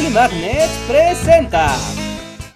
Bully 0.00 0.14
Magnets 0.14 0.70
presenta. 0.88 1.76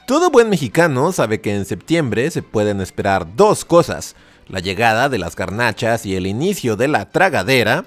Todo 0.06 0.30
buen 0.30 0.48
mexicano 0.48 1.12
sabe 1.12 1.42
que 1.42 1.54
en 1.54 1.66
septiembre 1.66 2.30
se 2.30 2.40
pueden 2.40 2.80
esperar 2.80 3.36
dos 3.36 3.66
cosas. 3.66 4.16
La 4.48 4.60
llegada 4.60 5.10
de 5.10 5.18
las 5.18 5.36
garnachas 5.36 6.06
y 6.06 6.16
el 6.16 6.26
inicio 6.26 6.76
de 6.76 6.88
la 6.88 7.10
tragadera. 7.10 7.84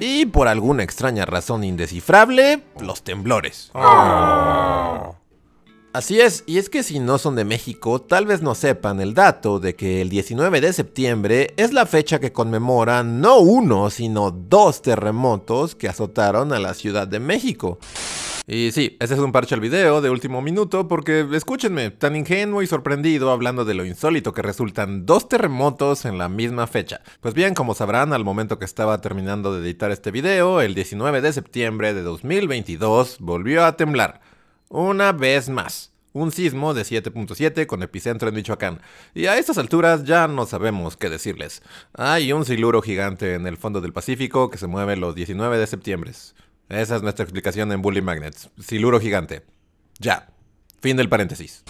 Y 0.00 0.26
por 0.26 0.48
alguna 0.48 0.82
extraña 0.82 1.26
razón 1.26 1.62
indescifrable, 1.62 2.64
los 2.80 3.04
temblores. 3.04 3.70
Así 5.92 6.18
es, 6.18 6.42
y 6.46 6.56
es 6.56 6.70
que 6.70 6.82
si 6.82 7.00
no 7.00 7.18
son 7.18 7.36
de 7.36 7.44
México, 7.44 8.00
tal 8.00 8.24
vez 8.24 8.40
no 8.40 8.54
sepan 8.54 8.98
el 9.02 9.12
dato 9.12 9.60
de 9.60 9.74
que 9.74 10.00
el 10.00 10.08
19 10.08 10.62
de 10.62 10.72
septiembre 10.72 11.52
es 11.58 11.74
la 11.74 11.84
fecha 11.84 12.18
que 12.18 12.32
conmemora 12.32 13.02
no 13.02 13.40
uno, 13.40 13.90
sino 13.90 14.30
dos 14.30 14.80
terremotos 14.80 15.74
que 15.74 15.88
azotaron 15.88 16.54
a 16.54 16.58
la 16.58 16.72
Ciudad 16.72 17.06
de 17.06 17.20
México. 17.20 17.78
Y 18.46 18.72
sí, 18.72 18.96
ese 19.00 19.12
es 19.12 19.20
un 19.20 19.32
parche 19.32 19.54
al 19.54 19.60
video 19.60 20.00
de 20.00 20.08
último 20.08 20.40
minuto 20.40 20.88
porque, 20.88 21.26
escúchenme, 21.30 21.90
tan 21.90 22.16
ingenuo 22.16 22.62
y 22.62 22.66
sorprendido 22.66 23.30
hablando 23.30 23.66
de 23.66 23.74
lo 23.74 23.84
insólito 23.84 24.32
que 24.32 24.40
resultan 24.40 25.04
dos 25.04 25.28
terremotos 25.28 26.06
en 26.06 26.16
la 26.16 26.30
misma 26.30 26.66
fecha. 26.66 27.02
Pues 27.20 27.34
bien, 27.34 27.52
como 27.52 27.74
sabrán, 27.74 28.14
al 28.14 28.24
momento 28.24 28.58
que 28.58 28.64
estaba 28.64 29.02
terminando 29.02 29.52
de 29.52 29.60
editar 29.60 29.90
este 29.90 30.10
video, 30.10 30.62
el 30.62 30.74
19 30.74 31.20
de 31.20 31.34
septiembre 31.34 31.92
de 31.92 32.00
2022 32.00 33.18
volvió 33.20 33.66
a 33.66 33.76
temblar. 33.76 34.31
Una 34.74 35.12
vez 35.12 35.50
más. 35.50 35.92
Un 36.14 36.32
sismo 36.32 36.72
de 36.72 36.80
7.7 36.80 37.66
con 37.66 37.82
epicentro 37.82 38.30
en 38.30 38.34
Michoacán. 38.34 38.80
Y 39.14 39.26
a 39.26 39.36
estas 39.36 39.58
alturas 39.58 40.04
ya 40.04 40.28
no 40.28 40.46
sabemos 40.46 40.96
qué 40.96 41.10
decirles. 41.10 41.62
Hay 41.92 42.32
un 42.32 42.46
siluro 42.46 42.80
gigante 42.80 43.34
en 43.34 43.46
el 43.46 43.58
fondo 43.58 43.82
del 43.82 43.92
Pacífico 43.92 44.48
que 44.48 44.56
se 44.56 44.68
mueve 44.68 44.96
los 44.96 45.14
19 45.14 45.58
de 45.58 45.66
septiembre. 45.66 46.12
Esa 46.70 46.96
es 46.96 47.02
nuestra 47.02 47.22
explicación 47.22 47.70
en 47.70 47.82
Bully 47.82 48.00
Magnets. 48.00 48.48
Siluro 48.66 48.98
gigante. 48.98 49.42
Ya. 49.98 50.30
Fin 50.80 50.96
del 50.96 51.10
paréntesis. 51.10 51.64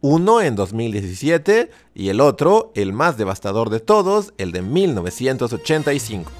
Uno 0.00 0.40
en 0.40 0.54
2017 0.54 1.72
y 1.92 2.08
el 2.10 2.20
otro, 2.20 2.70
el 2.76 2.92
más 2.92 3.18
devastador 3.18 3.68
de 3.68 3.80
todos, 3.80 4.32
el 4.38 4.52
de 4.52 4.62
1985. 4.62 6.30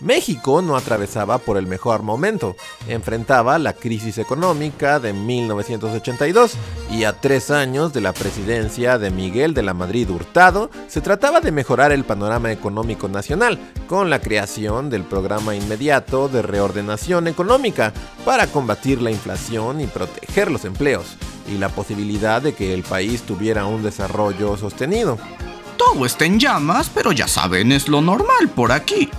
México 0.00 0.62
no 0.62 0.76
atravesaba 0.76 1.38
por 1.38 1.56
el 1.56 1.66
mejor 1.66 2.02
momento, 2.02 2.56
enfrentaba 2.88 3.58
la 3.58 3.72
crisis 3.72 4.18
económica 4.18 5.00
de 5.00 5.12
1982 5.12 6.52
y 6.90 7.04
a 7.04 7.14
tres 7.20 7.50
años 7.50 7.92
de 7.92 8.00
la 8.00 8.12
presidencia 8.12 8.98
de 8.98 9.10
Miguel 9.10 9.54
de 9.54 9.62
la 9.62 9.74
Madrid 9.74 10.10
Hurtado, 10.10 10.70
se 10.88 11.00
trataba 11.00 11.40
de 11.40 11.52
mejorar 11.52 11.92
el 11.92 12.04
panorama 12.04 12.52
económico 12.52 13.08
nacional 13.08 13.58
con 13.88 14.10
la 14.10 14.20
creación 14.20 14.90
del 14.90 15.04
programa 15.04 15.54
inmediato 15.54 16.28
de 16.28 16.42
reordenación 16.42 17.28
económica 17.28 17.92
para 18.24 18.46
combatir 18.46 19.00
la 19.00 19.10
inflación 19.10 19.80
y 19.80 19.86
proteger 19.86 20.50
los 20.50 20.64
empleos 20.64 21.16
y 21.48 21.58
la 21.58 21.68
posibilidad 21.68 22.42
de 22.42 22.54
que 22.54 22.74
el 22.74 22.82
país 22.82 23.22
tuviera 23.22 23.66
un 23.66 23.82
desarrollo 23.82 24.56
sostenido. 24.56 25.18
Todo 25.76 26.06
está 26.06 26.24
en 26.24 26.38
llamas, 26.38 26.90
pero 26.92 27.12
ya 27.12 27.28
saben, 27.28 27.72
es 27.72 27.88
lo 27.88 28.00
normal 28.00 28.48
por 28.54 28.72
aquí. 28.72 29.10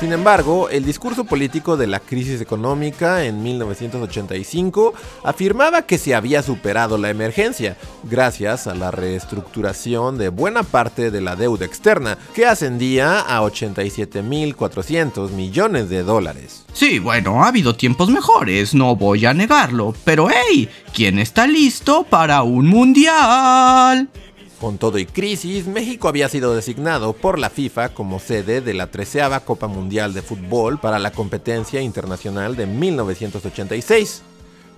Sin 0.00 0.12
embargo, 0.12 0.68
el 0.68 0.84
discurso 0.84 1.24
político 1.24 1.76
de 1.76 1.86
la 1.86 2.00
crisis 2.00 2.40
económica 2.40 3.24
en 3.24 3.42
1985 3.42 4.92
afirmaba 5.22 5.82
que 5.82 5.98
se 5.98 6.14
había 6.14 6.42
superado 6.42 6.98
la 6.98 7.10
emergencia 7.10 7.76
gracias 8.02 8.66
a 8.66 8.74
la 8.74 8.90
reestructuración 8.90 10.18
de 10.18 10.28
buena 10.28 10.62
parte 10.62 11.10
de 11.10 11.20
la 11.20 11.36
deuda 11.36 11.64
externa, 11.64 12.18
que 12.34 12.44
ascendía 12.44 13.20
a 13.20 13.40
87.400 13.40 15.30
millones 15.30 15.88
de 15.88 16.02
dólares. 16.02 16.64
Sí, 16.72 16.98
bueno, 16.98 17.44
ha 17.44 17.48
habido 17.48 17.76
tiempos 17.76 18.10
mejores, 18.10 18.74
no 18.74 18.96
voy 18.96 19.24
a 19.26 19.32
negarlo, 19.32 19.94
pero 20.04 20.28
hey, 20.28 20.68
¿quién 20.92 21.20
está 21.20 21.46
listo 21.46 22.02
para 22.02 22.42
un 22.42 22.66
mundial? 22.66 24.10
Con 24.60 24.78
todo 24.78 24.98
y 24.98 25.06
crisis, 25.06 25.66
México 25.66 26.08
había 26.08 26.28
sido 26.28 26.54
designado 26.54 27.12
por 27.12 27.38
la 27.38 27.50
FIFA 27.50 27.90
como 27.90 28.20
sede 28.20 28.60
de 28.60 28.72
la 28.72 28.86
13 28.86 29.22
Copa 29.44 29.66
Mundial 29.66 30.14
de 30.14 30.22
Fútbol 30.22 30.78
para 30.78 30.98
la 30.98 31.10
competencia 31.10 31.80
internacional 31.80 32.54
de 32.56 32.66
1986. 32.66 34.22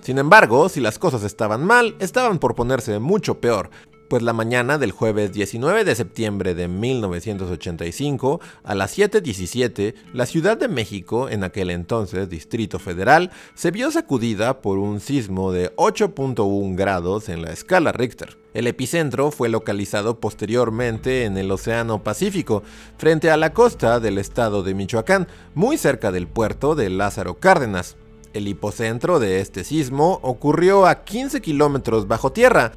Sin 0.01 0.17
embargo, 0.17 0.67
si 0.69 0.81
las 0.81 0.99
cosas 0.99 1.23
estaban 1.23 1.63
mal, 1.63 1.95
estaban 1.99 2.39
por 2.39 2.55
ponerse 2.55 2.99
mucho 2.99 3.39
peor, 3.39 3.69
pues 4.07 4.23
la 4.23 4.33
mañana 4.33 4.77
del 4.77 4.91
jueves 4.91 5.33
19 5.33 5.83
de 5.83 5.95
septiembre 5.95 6.55
de 6.55 6.67
1985, 6.67 8.39
a 8.63 8.75
las 8.75 8.97
7.17, 8.97 9.93
la 10.13 10.25
Ciudad 10.25 10.57
de 10.57 10.67
México, 10.67 11.29
en 11.29 11.43
aquel 11.43 11.69
entonces 11.69 12.29
Distrito 12.29 12.79
Federal, 12.79 13.31
se 13.55 13.71
vio 13.71 13.91
sacudida 13.91 14.61
por 14.61 14.77
un 14.77 14.99
sismo 14.99 15.51
de 15.51 15.75
8.1 15.75 16.75
grados 16.75 17.29
en 17.29 17.41
la 17.41 17.51
escala 17.51 17.91
Richter. 17.91 18.37
El 18.53 18.67
epicentro 18.67 19.31
fue 19.31 19.49
localizado 19.49 20.19
posteriormente 20.19 21.25
en 21.25 21.37
el 21.37 21.51
Océano 21.51 22.03
Pacífico, 22.03 22.63
frente 22.97 23.29
a 23.29 23.37
la 23.37 23.53
costa 23.53 23.99
del 23.99 24.17
estado 24.17 24.63
de 24.63 24.73
Michoacán, 24.73 25.27
muy 25.53 25.77
cerca 25.77 26.11
del 26.11 26.27
puerto 26.27 26.73
de 26.73 26.89
Lázaro 26.89 27.35
Cárdenas. 27.39 27.97
El 28.33 28.47
hipocentro 28.47 29.19
de 29.19 29.41
este 29.41 29.63
sismo 29.63 30.19
ocurrió 30.21 30.85
a 30.85 31.03
15 31.03 31.41
kilómetros 31.41 32.07
bajo 32.07 32.31
tierra, 32.31 32.73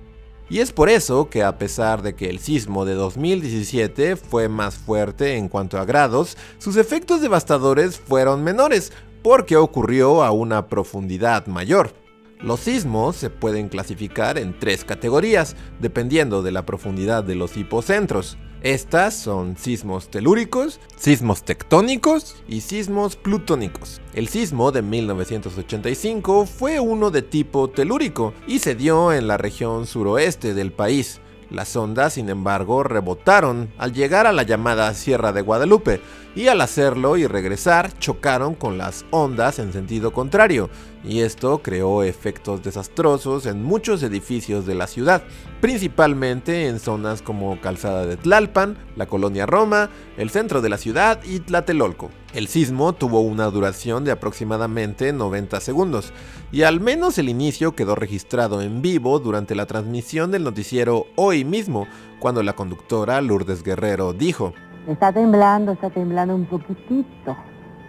y 0.51 0.59
es 0.59 0.73
por 0.73 0.91
eso 0.91 1.31
que 1.31 1.45
a 1.45 1.59
pesar 1.59 2.03
de 2.03 2.17
que 2.17 2.29
el 2.29 2.41
sismo 2.41 2.85
de 2.85 2.95
2017 2.95 4.17
fue 4.17 4.49
más 4.49 4.75
fuerte 4.75 5.37
en 5.37 5.49
cuanto 5.49 5.79
a 5.79 5.85
grados, 5.85 6.37
sus 6.59 6.77
efectos 6.77 7.21
devastadores 7.21 8.01
fueron 8.01 8.43
menores, 8.43 8.93
porque 9.23 9.57
ocurrió 9.57 10.25
a 10.25 10.33
una 10.33 10.67
profundidad 10.67 11.47
mayor. 11.47 11.95
Los 12.41 12.61
sismos 12.61 13.15
se 13.15 13.31
pueden 13.31 13.69
clasificar 13.69 14.39
en 14.39 14.59
tres 14.59 14.85
categorías, 14.85 15.55
dependiendo 15.79 16.43
de 16.43 16.51
la 16.51 16.67
profundidad 16.67 17.23
de 17.23 17.37
los 17.37 17.57
hipocentros. 17.57 18.37
Estas 18.63 19.15
son 19.15 19.57
sismos 19.57 20.11
telúricos, 20.11 20.81
sismos 20.97 21.45
tectónicos 21.45 22.37
y 22.47 22.61
sismos 22.61 23.17
plutónicos. 23.17 24.03
El 24.13 24.29
sismo 24.29 24.71
de 24.71 24.83
1985 24.83 26.45
fue 26.45 26.79
uno 26.79 27.11
de 27.11 27.23
tipo 27.23 27.71
telúrico 27.71 28.35
y 28.47 28.59
se 28.59 28.75
dio 28.75 29.15
en 29.15 29.29
la 29.29 29.39
región 29.39 29.87
suroeste 29.87 30.53
del 30.53 30.73
país. 30.73 31.23
Las 31.51 31.75
ondas, 31.75 32.13
sin 32.13 32.29
embargo, 32.29 32.83
rebotaron 32.83 33.73
al 33.79 33.95
llegar 33.95 34.27
a 34.27 34.33
la 34.33 34.43
llamada 34.43 34.93
Sierra 34.93 35.33
de 35.33 35.41
Guadalupe 35.41 36.03
y 36.35 36.49
al 36.49 36.61
hacerlo 36.61 37.17
y 37.17 37.27
regresar 37.27 37.93
chocaron 37.99 38.55
con 38.55 38.79
las 38.79 39.05
ondas 39.11 39.59
en 39.59 39.73
sentido 39.73 40.13
contrario, 40.13 40.71
y 41.03 41.21
esto 41.21 41.61
creó 41.63 42.03
efectos 42.03 42.63
desastrosos 42.63 43.47
en 43.47 43.63
muchos 43.63 44.03
edificios 44.03 44.67
de 44.67 44.75
la 44.75 44.87
ciudad, 44.87 45.23
principalmente 45.61 46.69
en 46.69 46.79
zonas 46.79 47.23
como 47.23 47.61
Calzada 47.61 48.07
de 48.07 48.17
Tlalpan, 48.17 48.79
la 48.97 49.07
colonia 49.07 49.47
Roma, 49.47 49.91
el 50.17 50.31
centro 50.31 50.61
de 50.61 50.69
la 50.69 50.79
ciudad 50.79 51.21
y 51.25 51.41
Tlatelolco. 51.41 52.11
El 52.35 52.47
sismo 52.47 52.93
tuvo 52.93 53.21
una 53.21 53.47
duración 53.47 54.05
de 54.05 54.13
aproximadamente 54.13 55.13
90 55.13 55.59
segundos, 55.61 56.13
y 56.53 56.63
al 56.63 56.81
menos 56.81 57.19
el 57.19 57.29
inicio 57.29 57.75
quedó 57.75 57.95
registrado 57.95 58.61
en 58.63 58.83
vivo 58.83 59.19
durante 59.19 59.55
la 59.55 59.67
transmisión 59.67 60.31
del 60.31 60.45
noticiero 60.45 61.07
hoy 61.17 61.45
mismo, 61.45 61.89
cuando 62.21 62.43
la 62.43 62.55
conductora 62.55 63.21
Lourdes 63.21 63.63
Guerrero 63.63 64.13
dijo, 64.13 64.53
Está 64.91 65.13
temblando, 65.13 65.71
está 65.71 65.89
temblando 65.89 66.35
un 66.35 66.47
poquitito. 66.47 67.37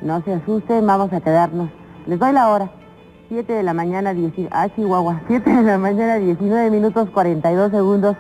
No 0.04 0.22
se 0.22 0.34
asusten, 0.34 0.86
vamos 0.86 1.12
a 1.12 1.20
quedarnos. 1.20 1.72
Les 2.06 2.20
doy 2.20 2.32
la 2.32 2.48
hora. 2.50 2.72
7 3.28 3.52
de 3.52 3.64
la 3.64 3.74
mañana, 3.74 4.14
10, 4.14 4.50
ah, 4.52 4.70
Chihuahua, 4.70 5.24
7 5.28 5.50
de 5.50 5.64
la 5.64 5.80
mañana, 5.80 6.18
19 6.18 6.70
minutos 6.70 7.10
42 7.10 7.72
segundos, 7.72 8.16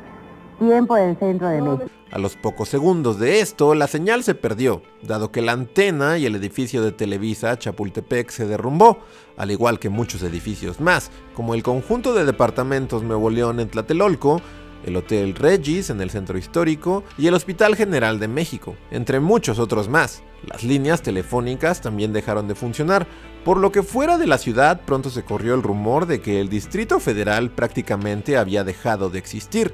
tiempo 0.58 0.96
del 0.96 1.16
centro 1.20 1.50
de 1.50 1.62
México. 1.62 1.92
A 2.12 2.18
los 2.18 2.36
pocos 2.36 2.70
segundos 2.70 3.20
de 3.20 3.40
esto, 3.40 3.76
la 3.76 3.86
señal 3.86 4.24
se 4.24 4.34
perdió, 4.34 4.82
dado 5.04 5.32
que 5.32 5.44
la 5.44 5.52
antena 5.52 6.18
y 6.18 6.26
el 6.26 6.36
edificio 6.36 6.82
de 6.82 6.92
Televisa 6.92 7.60
Chapultepec 7.60 8.32
se 8.32 8.48
derrumbó, 8.48 8.98
al 9.38 9.52
igual 9.52 9.78
que 9.78 9.90
muchos 9.90 10.24
edificios 10.24 10.82
más, 10.82 11.12
como 11.36 11.54
el 11.54 11.62
conjunto 11.62 12.16
de 12.16 12.26
departamentos 12.26 13.04
Nuevo 13.04 13.30
León 13.30 13.60
en 13.60 13.70
Tlatelolco, 13.70 14.42
el 14.86 14.96
Hotel 14.96 15.36
Regis 15.36 15.90
en 15.90 16.02
el 16.02 16.10
centro 16.10 16.38
histórico 16.38 17.04
y 17.18 17.28
el 17.28 17.34
Hospital 17.34 17.76
General 17.76 18.20
de 18.20 18.28
México, 18.28 18.76
entre 18.92 19.20
muchos 19.20 19.60
otros 19.60 19.90
más. 19.90 20.24
Las 20.46 20.64
líneas 20.64 21.02
telefónicas 21.02 21.82
también 21.82 22.14
dejaron 22.14 22.48
de 22.48 22.56
funcionar, 22.56 23.08
por 23.46 23.58
lo 23.58 23.72
que 23.72 23.84
fuera 23.84 24.18
de 24.18 24.28
la 24.28 24.38
ciudad 24.38 24.82
pronto 24.86 25.10
se 25.10 25.24
corrió 25.24 25.54
el 25.54 25.64
rumor 25.64 26.06
de 26.06 26.22
que 26.22 26.40
el 26.40 26.50
Distrito 26.50 27.00
Federal 27.00 27.52
prácticamente 27.52 28.38
había 28.38 28.64
dejado 28.64 29.10
de 29.10 29.20
existir. 29.20 29.74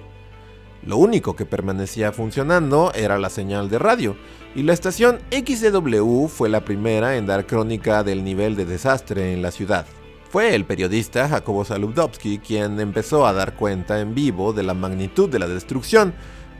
Lo 0.83 0.97
único 0.97 1.35
que 1.35 1.45
permanecía 1.45 2.11
funcionando 2.11 2.91
era 2.93 3.17
la 3.17 3.29
señal 3.29 3.69
de 3.69 3.79
radio, 3.79 4.15
y 4.55 4.63
la 4.63 4.73
estación 4.73 5.19
XCW 5.31 6.27
fue 6.27 6.49
la 6.49 6.65
primera 6.65 7.17
en 7.17 7.25
dar 7.25 7.45
crónica 7.45 8.03
del 8.03 8.23
nivel 8.23 8.55
de 8.55 8.65
desastre 8.65 9.33
en 9.33 9.41
la 9.41 9.51
ciudad. 9.51 9.85
Fue 10.29 10.53
el 10.55 10.65
periodista 10.65 11.29
Jacobo 11.29 11.63
Saludowski 11.63 12.39
quien 12.39 12.79
empezó 12.79 13.25
a 13.25 13.33
dar 13.33 13.55
cuenta 13.55 14.01
en 14.01 14.13
vivo 14.13 14.51
de 14.51 14.63
la 14.63 14.73
magnitud 14.73 15.29
de 15.29 15.39
la 15.39 15.47
destrucción, 15.47 16.13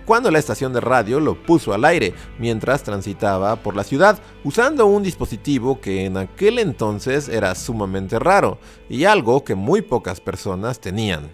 cuando 0.05 0.31
la 0.31 0.39
estación 0.39 0.71
de 0.71 0.79
radio 0.79 1.19
lo 1.19 1.43
puso 1.43 1.73
al 1.73 1.83
aire 1.83 2.13
mientras 2.39 2.83
transitaba 2.83 3.57
por 3.57 3.75
la 3.75 3.83
ciudad, 3.83 4.19
usando 4.45 4.85
un 4.85 5.03
dispositivo 5.03 5.81
que 5.81 6.05
en 6.05 6.15
aquel 6.15 6.59
entonces 6.59 7.27
era 7.27 7.53
sumamente 7.55 8.17
raro 8.19 8.57
y 8.87 9.03
algo 9.03 9.43
que 9.43 9.55
muy 9.55 9.81
pocas 9.81 10.21
personas 10.21 10.79
tenían 10.79 11.29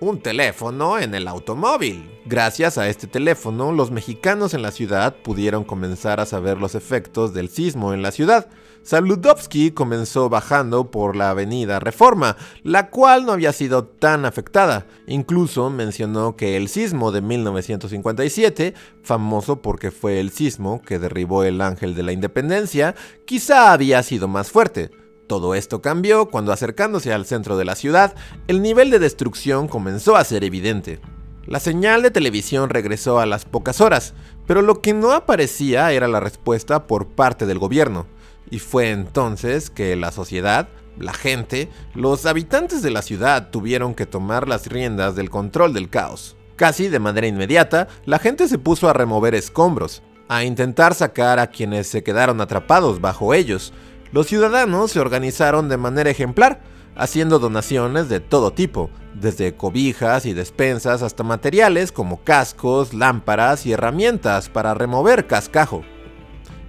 un 0.00 0.20
teléfono 0.20 0.98
en 0.98 1.14
el 1.14 1.28
automóvil. 1.28 2.10
Gracias 2.26 2.78
a 2.78 2.88
este 2.88 3.06
teléfono, 3.06 3.72
los 3.72 3.90
mexicanos 3.90 4.54
en 4.54 4.62
la 4.62 4.72
ciudad 4.72 5.16
pudieron 5.22 5.64
comenzar 5.64 6.20
a 6.20 6.26
saber 6.26 6.58
los 6.58 6.74
efectos 6.74 7.32
del 7.32 7.48
sismo 7.48 7.94
en 7.94 8.02
la 8.02 8.10
ciudad. 8.10 8.48
Saludowski 8.86 9.72
comenzó 9.72 10.28
bajando 10.28 10.92
por 10.92 11.16
la 11.16 11.30
avenida 11.30 11.80
Reforma, 11.80 12.36
la 12.62 12.88
cual 12.88 13.26
no 13.26 13.32
había 13.32 13.52
sido 13.52 13.84
tan 13.84 14.24
afectada. 14.24 14.86
Incluso 15.08 15.70
mencionó 15.70 16.36
que 16.36 16.56
el 16.56 16.68
sismo 16.68 17.10
de 17.10 17.20
1957, 17.20 18.74
famoso 19.02 19.60
porque 19.60 19.90
fue 19.90 20.20
el 20.20 20.30
sismo 20.30 20.82
que 20.82 21.00
derribó 21.00 21.42
el 21.42 21.62
Ángel 21.62 21.96
de 21.96 22.04
la 22.04 22.12
Independencia, 22.12 22.94
quizá 23.24 23.72
había 23.72 24.04
sido 24.04 24.28
más 24.28 24.52
fuerte. 24.52 24.92
Todo 25.26 25.56
esto 25.56 25.82
cambió 25.82 26.26
cuando 26.26 26.52
acercándose 26.52 27.12
al 27.12 27.26
centro 27.26 27.56
de 27.56 27.64
la 27.64 27.74
ciudad, 27.74 28.14
el 28.46 28.62
nivel 28.62 28.90
de 28.90 29.00
destrucción 29.00 29.66
comenzó 29.66 30.14
a 30.14 30.22
ser 30.22 30.44
evidente. 30.44 31.00
La 31.44 31.58
señal 31.58 32.02
de 32.02 32.12
televisión 32.12 32.70
regresó 32.70 33.18
a 33.18 33.26
las 33.26 33.46
pocas 33.46 33.80
horas, 33.80 34.14
pero 34.46 34.62
lo 34.62 34.80
que 34.80 34.92
no 34.92 35.10
aparecía 35.10 35.90
era 35.90 36.06
la 36.06 36.20
respuesta 36.20 36.86
por 36.86 37.08
parte 37.08 37.46
del 37.46 37.58
gobierno. 37.58 38.06
Y 38.50 38.58
fue 38.58 38.90
entonces 38.90 39.70
que 39.70 39.96
la 39.96 40.12
sociedad, 40.12 40.68
la 40.98 41.12
gente, 41.12 41.68
los 41.94 42.26
habitantes 42.26 42.82
de 42.82 42.90
la 42.90 43.02
ciudad 43.02 43.50
tuvieron 43.50 43.94
que 43.94 44.06
tomar 44.06 44.48
las 44.48 44.66
riendas 44.66 45.16
del 45.16 45.30
control 45.30 45.72
del 45.72 45.90
caos. 45.90 46.36
Casi 46.56 46.88
de 46.88 46.98
manera 46.98 47.26
inmediata, 47.26 47.88
la 48.04 48.18
gente 48.18 48.48
se 48.48 48.58
puso 48.58 48.88
a 48.88 48.92
remover 48.92 49.34
escombros, 49.34 50.02
a 50.28 50.44
intentar 50.44 50.94
sacar 50.94 51.38
a 51.38 51.48
quienes 51.48 51.86
se 51.86 52.02
quedaron 52.02 52.40
atrapados 52.40 53.00
bajo 53.00 53.34
ellos, 53.34 53.72
los 54.12 54.28
ciudadanos 54.28 54.92
se 54.92 55.00
organizaron 55.00 55.68
de 55.68 55.76
manera 55.76 56.10
ejemplar, 56.10 56.62
haciendo 56.94 57.38
donaciones 57.38 58.08
de 58.08 58.20
todo 58.20 58.52
tipo, 58.52 58.90
desde 59.14 59.54
cobijas 59.54 60.26
y 60.26 60.32
despensas 60.32 61.02
hasta 61.02 61.22
materiales 61.22 61.92
como 61.92 62.22
cascos, 62.22 62.94
lámparas 62.94 63.66
y 63.66 63.72
herramientas 63.72 64.48
para 64.48 64.74
remover 64.74 65.26
cascajo. 65.26 65.84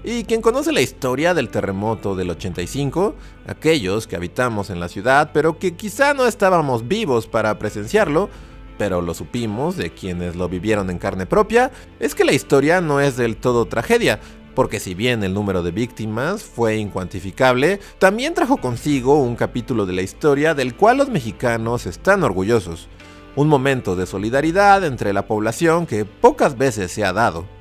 Y 0.10 0.24
quien 0.24 0.42
conoce 0.42 0.72
la 0.72 0.80
historia 0.80 1.34
del 1.34 1.50
terremoto 1.50 2.16
del 2.16 2.30
85, 2.30 3.14
aquellos 3.46 4.08
que 4.08 4.16
habitamos 4.16 4.70
en 4.70 4.80
la 4.80 4.88
ciudad, 4.88 5.32
pero 5.34 5.60
que 5.60 5.76
quizá 5.76 6.14
no 6.14 6.28
estábamos 6.28 6.88
vivos 6.88 7.28
para 7.28 7.60
presenciarlo, 7.60 8.30
pero 8.78 9.02
lo 9.02 9.14
supimos 9.14 9.76
de 9.76 9.90
quienes 9.90 10.38
lo 10.38 10.48
vivieron 10.48 10.90
en 10.90 10.98
carne 10.98 11.26
propia, 11.26 11.72
es 12.00 12.16
que 12.16 12.24
la 12.24 12.32
historia 12.32 12.80
no 12.80 13.02
es 13.02 13.18
del 13.18 13.36
todo 13.36 13.66
tragedia, 13.66 14.22
porque 14.56 14.80
si 14.80 14.94
bien 14.94 15.26
el 15.26 15.34
número 15.34 15.62
de 15.62 15.72
víctimas 15.72 16.42
fue 16.42 16.78
incuantificable, 16.78 17.82
también 18.00 18.34
trajo 18.34 18.56
consigo 18.56 19.22
un 19.22 19.36
capítulo 19.36 19.86
de 19.86 19.92
la 19.92 20.04
historia 20.04 20.54
del 20.54 20.78
cual 20.78 21.00
los 21.00 21.10
mexicanos 21.10 21.86
están 21.86 22.24
orgullosos. 22.24 22.88
Un 23.36 23.50
momento 23.50 23.98
de 23.98 24.06
solidaridad 24.06 24.86
entre 24.86 25.12
la 25.12 25.28
población 25.28 25.86
que 25.86 26.06
pocas 26.06 26.58
veces 26.58 26.94
se 26.94 27.04
ha 27.04 27.12
dado. 27.12 27.57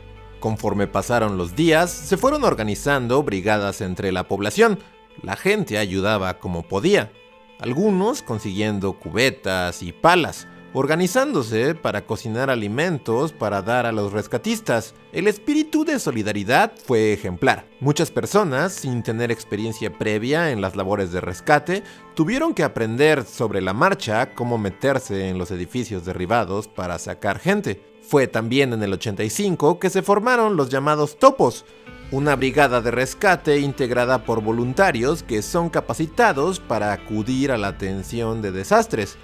Conforme 0.46 0.86
pasaron 0.86 1.36
los 1.36 1.56
días, 1.56 1.90
se 1.90 2.16
fueron 2.16 2.44
organizando 2.44 3.20
brigadas 3.24 3.80
entre 3.80 4.12
la 4.12 4.28
población. 4.28 4.78
La 5.20 5.34
gente 5.34 5.76
ayudaba 5.76 6.38
como 6.38 6.62
podía, 6.62 7.10
algunos 7.58 8.22
consiguiendo 8.22 8.92
cubetas 8.92 9.82
y 9.82 9.90
palas, 9.90 10.46
organizándose 10.72 11.74
para 11.74 12.06
cocinar 12.06 12.48
alimentos 12.48 13.32
para 13.32 13.60
dar 13.60 13.86
a 13.86 13.92
los 13.92 14.12
rescatistas. 14.12 14.94
El 15.10 15.26
espíritu 15.26 15.84
de 15.84 15.98
solidaridad 15.98 16.74
fue 16.76 17.12
ejemplar. 17.12 17.66
Muchas 17.80 18.12
personas, 18.12 18.72
sin 18.72 19.02
tener 19.02 19.32
experiencia 19.32 19.98
previa 19.98 20.52
en 20.52 20.60
las 20.60 20.76
labores 20.76 21.10
de 21.10 21.20
rescate, 21.20 21.82
tuvieron 22.14 22.54
que 22.54 22.62
aprender 22.62 23.24
sobre 23.24 23.60
la 23.60 23.72
marcha 23.72 24.32
cómo 24.36 24.58
meterse 24.58 25.28
en 25.28 25.38
los 25.38 25.50
edificios 25.50 26.04
derribados 26.04 26.68
para 26.68 27.00
sacar 27.00 27.40
gente. 27.40 27.95
Fue 28.08 28.28
también 28.28 28.72
en 28.72 28.82
el 28.82 28.92
85 28.92 29.80
que 29.80 29.90
se 29.90 30.02
formaron 30.02 30.56
los 30.56 30.68
llamados 30.68 31.18
topos, 31.18 31.64
una 32.12 32.36
brigada 32.36 32.80
de 32.80 32.92
rescate 32.92 33.58
integrada 33.58 34.24
por 34.24 34.42
voluntarios 34.42 35.24
que 35.24 35.42
son 35.42 35.70
capacitados 35.70 36.60
para 36.60 36.92
acudir 36.92 37.50
a 37.50 37.58
la 37.58 37.68
atención 37.68 38.42
de 38.42 38.52
desastres 38.52 39.18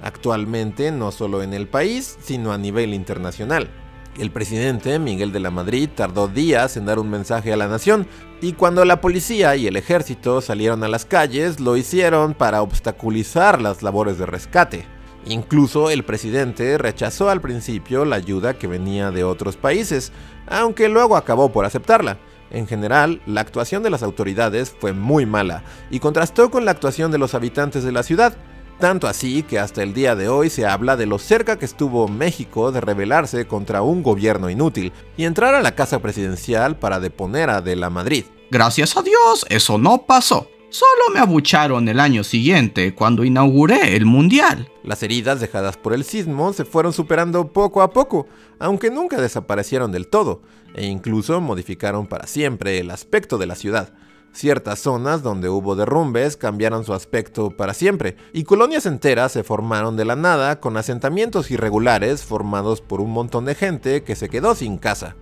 actualmente 0.00 0.92
no 0.92 1.10
solo 1.10 1.42
en 1.42 1.52
el 1.52 1.66
país, 1.66 2.16
sino 2.22 2.52
a 2.52 2.58
nivel 2.58 2.94
internacional. 2.94 3.68
El 4.16 4.30
presidente 4.30 4.98
Miguel 5.00 5.32
de 5.32 5.40
la 5.40 5.50
Madrid 5.50 5.88
tardó 5.92 6.28
días 6.28 6.76
en 6.76 6.86
dar 6.86 7.00
un 7.00 7.10
mensaje 7.10 7.52
a 7.52 7.56
la 7.56 7.66
nación 7.66 8.06
y 8.40 8.52
cuando 8.52 8.84
la 8.84 9.00
policía 9.00 9.56
y 9.56 9.66
el 9.66 9.76
ejército 9.76 10.40
salieron 10.40 10.84
a 10.84 10.88
las 10.88 11.04
calles 11.04 11.58
lo 11.58 11.76
hicieron 11.76 12.34
para 12.34 12.62
obstaculizar 12.62 13.60
las 13.60 13.82
labores 13.82 14.18
de 14.18 14.26
rescate. 14.26 14.97
Incluso 15.26 15.90
el 15.90 16.04
presidente 16.04 16.78
rechazó 16.78 17.28
al 17.28 17.40
principio 17.40 18.04
la 18.04 18.16
ayuda 18.16 18.54
que 18.54 18.66
venía 18.66 19.10
de 19.10 19.24
otros 19.24 19.56
países, 19.56 20.12
aunque 20.46 20.88
luego 20.88 21.16
acabó 21.16 21.52
por 21.52 21.64
aceptarla. 21.64 22.18
En 22.50 22.66
general, 22.66 23.20
la 23.26 23.42
actuación 23.42 23.82
de 23.82 23.90
las 23.90 24.02
autoridades 24.02 24.74
fue 24.78 24.92
muy 24.92 25.26
mala 25.26 25.64
y 25.90 25.98
contrastó 26.00 26.50
con 26.50 26.64
la 26.64 26.70
actuación 26.70 27.10
de 27.10 27.18
los 27.18 27.34
habitantes 27.34 27.84
de 27.84 27.92
la 27.92 28.02
ciudad, 28.02 28.36
tanto 28.78 29.06
así 29.06 29.42
que 29.42 29.58
hasta 29.58 29.82
el 29.82 29.92
día 29.92 30.14
de 30.14 30.28
hoy 30.28 30.50
se 30.50 30.64
habla 30.64 30.96
de 30.96 31.06
lo 31.06 31.18
cerca 31.18 31.58
que 31.58 31.64
estuvo 31.64 32.08
México 32.08 32.72
de 32.72 32.80
rebelarse 32.80 33.46
contra 33.46 33.82
un 33.82 34.02
gobierno 34.02 34.48
inútil 34.48 34.92
y 35.16 35.24
entrar 35.24 35.54
a 35.54 35.62
la 35.62 35.74
casa 35.74 35.98
presidencial 35.98 36.78
para 36.78 37.00
deponer 37.00 37.50
a 37.50 37.60
De 37.60 37.76
la 37.76 37.90
Madrid. 37.90 38.24
Gracias 38.50 38.96
a 38.96 39.02
Dios, 39.02 39.44
eso 39.50 39.76
no 39.76 40.06
pasó. 40.06 40.48
Solo 40.70 41.14
me 41.14 41.20
abucharon 41.20 41.88
el 41.88 41.98
año 41.98 42.22
siguiente 42.22 42.94
cuando 42.94 43.24
inauguré 43.24 43.96
el 43.96 44.04
Mundial. 44.04 44.70
Las 44.84 45.02
heridas 45.02 45.40
dejadas 45.40 45.78
por 45.78 45.94
el 45.94 46.04
sismo 46.04 46.52
se 46.52 46.66
fueron 46.66 46.92
superando 46.92 47.54
poco 47.54 47.80
a 47.80 47.90
poco, 47.90 48.26
aunque 48.58 48.90
nunca 48.90 49.18
desaparecieron 49.18 49.92
del 49.92 50.08
todo, 50.08 50.42
e 50.74 50.84
incluso 50.84 51.40
modificaron 51.40 52.06
para 52.06 52.26
siempre 52.26 52.80
el 52.80 52.90
aspecto 52.90 53.38
de 53.38 53.46
la 53.46 53.54
ciudad. 53.54 53.94
Ciertas 54.32 54.80
zonas 54.80 55.22
donde 55.22 55.48
hubo 55.48 55.74
derrumbes 55.74 56.36
cambiaron 56.36 56.84
su 56.84 56.92
aspecto 56.92 57.48
para 57.50 57.72
siempre, 57.72 58.16
y 58.34 58.44
colonias 58.44 58.84
enteras 58.84 59.32
se 59.32 59.44
formaron 59.44 59.96
de 59.96 60.04
la 60.04 60.16
nada 60.16 60.60
con 60.60 60.76
asentamientos 60.76 61.50
irregulares 61.50 62.24
formados 62.24 62.82
por 62.82 63.00
un 63.00 63.10
montón 63.10 63.46
de 63.46 63.54
gente 63.54 64.02
que 64.02 64.14
se 64.14 64.28
quedó 64.28 64.54
sin 64.54 64.76
casa. 64.76 65.16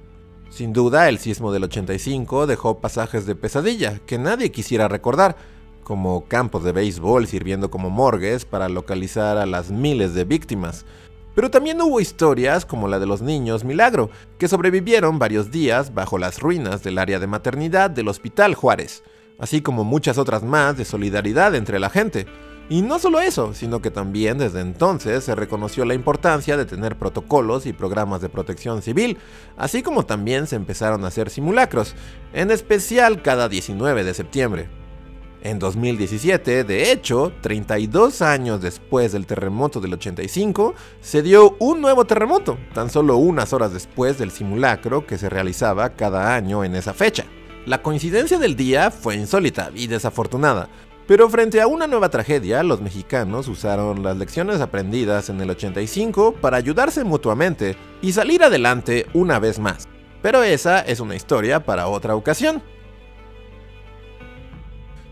Sin 0.57 0.73
duda, 0.73 1.11
el 1.11 1.19
sismo 1.19 1.53
del 1.53 1.65
85 1.65 2.47
dejó 2.47 2.79
pasajes 2.79 3.27
de 3.27 3.35
pesadilla 3.35 4.01
que 4.07 4.17
nadie 4.17 4.51
quisiera 4.51 4.89
recordar, 4.89 5.37
como 5.85 6.25
campos 6.29 6.65
de 6.65 6.73
béisbol 6.73 7.27
sirviendo 7.27 7.71
como 7.71 7.91
morgues 7.91 8.47
para 8.47 8.71
localizar 8.71 9.37
a 9.37 9.45
las 9.45 9.71
miles 9.71 10.15
de 10.15 10.25
víctimas, 10.25 10.87
pero 11.35 11.51
también 11.51 11.83
hubo 11.83 12.01
historias 12.01 12.65
como 12.65 12.89
la 12.89 12.99
de 12.99 13.05
los 13.05 13.21
niños 13.21 13.65
Milagro, 13.65 14.09
que 14.39 14.49
sobrevivieron 14.49 15.19
varios 15.19 15.51
días 15.51 15.93
bajo 15.93 16.17
las 16.17 16.41
ruinas 16.41 16.83
del 16.83 16.97
área 16.97 17.19
de 17.19 17.27
maternidad 17.27 17.91
del 17.91 18.09
Hospital 18.09 18.55
Juárez, 18.55 19.03
así 19.39 19.61
como 19.61 19.85
muchas 19.85 20.17
otras 20.17 20.43
más 20.43 20.79
de 20.79 20.87
solidaridad 20.87 21.55
entre 21.55 21.79
la 21.79 21.91
gente. 21.91 22.25
Y 22.69 22.83
no 22.83 22.99
solo 22.99 23.21
eso, 23.21 23.55
sino 23.55 23.81
que 23.81 23.93
también 23.93 24.39
desde 24.39 24.61
entonces 24.61 25.23
se 25.23 25.37
reconoció 25.37 25.85
la 25.85 25.95
importancia 25.95 26.57
de 26.57 26.67
tener 26.67 26.97
protocolos 26.97 27.65
y 27.65 27.73
programas 27.73 28.21
de 28.21 28.29
protección 28.29 28.83
civil, 28.83 29.19
así 29.57 29.83
como 29.83 30.05
también 30.05 30.49
se 30.49 30.57
empezaron 30.57 31.05
a 31.05 31.09
hacer 31.09 31.31
simulacros, 31.31 31.95
en 32.33 32.51
especial 32.51 33.23
cada 33.23 33.49
19 33.49 34.03
de 34.03 34.15
septiembre. 34.15 34.69
En 35.43 35.61
2017, 35.61 36.65
de 36.65 36.91
hecho, 36.91 37.33
32 37.41 38.21
años 38.21 38.61
después 38.61 39.13
del 39.13 39.27
terremoto 39.27 39.81
del 39.81 39.95
85, 39.95 40.75
se 41.01 41.23
dio 41.23 41.55
un 41.61 41.81
nuevo 41.81 42.05
terremoto, 42.05 42.59
tan 42.75 42.91
solo 42.91 43.17
unas 43.17 43.53
horas 43.53 43.73
después 43.73 44.19
del 44.19 44.33
simulacro 44.33 45.07
que 45.07 45.19
se 45.19 45.29
realizaba 45.29 45.91
cada 45.91 46.35
año 46.35 46.65
en 46.65 46.75
esa 46.75 46.95
fecha. 46.95 47.27
La 47.67 47.83
coincidencia 47.83 48.39
del 48.39 48.57
día 48.57 48.91
fue 48.91 49.17
insólita 49.17 49.71
y 49.75 49.89
desafortunada, 49.89 50.69
pero 51.07 51.31
frente 51.31 51.61
a 51.61 51.69
una 51.69 51.87
nueva 51.87 52.09
tragedia, 52.09 52.63
los 52.63 52.81
mexicanos 52.81 53.47
usaron 53.49 54.03
las 54.03 54.17
lecciones 54.17 54.61
aprendidas 54.61 55.29
en 55.31 55.41
el 55.41 55.51
85 55.51 56.35
para 56.41 56.57
ayudarse 56.57 57.05
mutuamente 57.05 57.77
y 58.03 58.13
salir 58.13 58.43
adelante 58.43 59.07
una 59.15 59.39
vez 59.39 59.59
más. 59.59 59.87
Pero 60.21 60.43
esa 60.43 60.81
es 60.81 60.99
una 60.99 61.15
historia 61.15 61.65
para 61.65 61.87
otra 61.87 62.17
ocasión. 62.17 62.63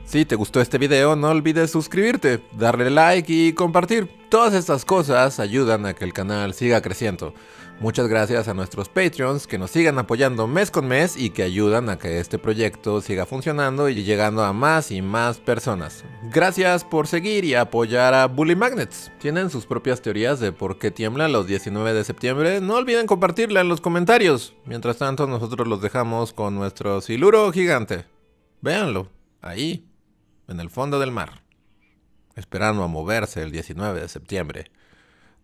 Si 0.05 0.25
te 0.25 0.35
gustó 0.37 0.61
este 0.61 0.79
video 0.79 1.17
no 1.17 1.31
olvides 1.31 1.71
suscribirte, 1.71 2.43
darle 2.53 2.91
like 2.91 3.33
y 3.33 3.53
compartir. 3.53 4.09
Todas 4.29 4.53
estas 4.55 4.85
cosas 4.85 5.39
ayudan 5.41 5.87
a 5.87 5.95
que 5.95 6.05
el 6.05 6.13
canal 6.13 6.55
siga 6.55 6.83
creciendo. 6.83 7.35
Muchas 7.81 8.07
gracias 8.07 8.47
a 8.47 8.55
nuestros 8.55 8.89
Patreons 8.89 9.49
que 9.49 9.59
nos 9.59 9.73
sigan 9.73 9.99
apoyando 9.99 10.47
mes 10.47 10.71
con 10.71 10.87
mes 10.87 11.17
y 11.17 11.31
que 11.31 11.43
ayudan 11.43 11.91
a 11.91 11.99
que 11.99 12.21
este 12.21 12.39
proyecto 12.39 13.01
siga 13.01 13.27
funcionando 13.27 13.89
y 13.89 14.05
llegando 14.05 14.45
a 14.45 14.53
más 14.53 14.93
y 14.93 15.03
más 15.03 15.39
personas. 15.39 16.05
Gracias 16.31 16.85
por 16.85 17.09
seguir 17.09 17.45
y 17.45 17.55
apoyar 17.55 18.15
a 18.15 18.27
Bully 18.27 18.55
Magnets. 18.55 19.11
¿Tienen 19.19 19.51
sus 19.51 19.67
propias 19.67 20.01
teorías 20.01 20.39
de 20.39 20.53
por 20.53 20.79
qué 20.79 20.93
tiembla 20.93 21.27
los 21.27 21.49
19 21.49 21.93
de 21.93 22.05
septiembre? 22.05 22.61
No 22.61 22.77
olviden 22.77 23.09
compartirla 23.09 23.61
en 23.61 23.69
los 23.69 23.81
comentarios. 23.81 24.55
Mientras 24.67 24.99
tanto, 24.99 25.27
nosotros 25.27 25.67
los 25.67 25.83
dejamos 25.83 26.33
con 26.33 26.55
nuestro 26.55 27.01
siluro 27.01 27.51
gigante. 27.51 28.05
Véanlo, 28.61 29.11
ahí, 29.43 29.91
en 30.47 30.61
el 30.61 30.71
fondo 30.71 31.01
del 31.01 31.11
mar, 31.11 31.43
esperando 32.37 32.85
a 32.85 32.89
moverse 32.89 33.43
el 33.43 33.51
19 33.51 34.01
de 34.01 34.09
septiembre. 34.09 34.71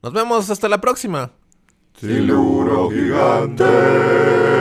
Nos 0.03 0.13
vemos 0.13 0.49
hasta 0.49 0.69
la 0.69 0.81
próxima. 0.81 1.33
Siluro 1.99 2.89
gigante. 2.91 4.60